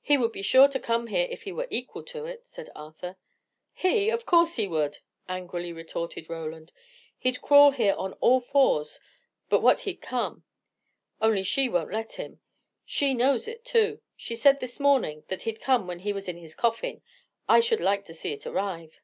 "He 0.00 0.16
would 0.16 0.32
be 0.32 0.40
sure 0.40 0.68
to 0.68 0.80
come 0.80 1.08
here, 1.08 1.26
if 1.30 1.42
he 1.42 1.52
were 1.52 1.66
equal 1.70 2.02
to 2.04 2.24
it," 2.24 2.46
said 2.46 2.70
Arthur. 2.74 3.16
"He! 3.74 4.08
Of 4.08 4.24
course 4.24 4.56
he 4.56 4.66
would!" 4.66 5.00
angrily 5.28 5.70
retorted 5.70 6.30
Roland. 6.30 6.72
"He'd 7.18 7.42
crawl 7.42 7.72
here 7.72 7.94
on 7.98 8.14
all 8.22 8.40
fours, 8.40 9.00
but 9.50 9.60
what 9.60 9.82
he'd 9.82 10.00
come; 10.00 10.44
only 11.20 11.42
she 11.42 11.68
won't 11.68 11.92
let 11.92 12.14
him. 12.14 12.40
She 12.86 13.12
knows 13.12 13.46
it 13.46 13.66
too. 13.66 14.00
She 14.16 14.34
said 14.34 14.60
this 14.60 14.80
morning 14.80 15.24
that 15.28 15.42
he'd 15.42 15.60
come 15.60 15.86
when 15.86 15.98
he 15.98 16.12
was 16.14 16.26
in 16.26 16.38
his 16.38 16.54
coffin! 16.54 17.02
I 17.46 17.60
should 17.60 17.80
like 17.80 18.06
to 18.06 18.14
see 18.14 18.32
it 18.32 18.46
arrive!" 18.46 19.02